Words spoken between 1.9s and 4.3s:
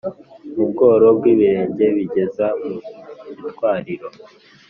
bigeza mu gitwariro